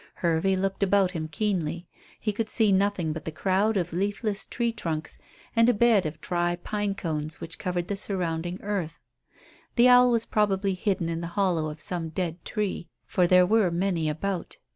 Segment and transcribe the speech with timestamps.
[0.15, 1.85] Hervey looked about him keenly.
[2.19, 5.19] He could see nothing but the crowd of leafless tree trunks,
[5.55, 8.99] and a bed of dry pine cones which covered the surrounding earth.
[9.75, 13.69] The owl was probably hidden in the hollow of some dead tree, for there were
[13.69, 14.57] many about.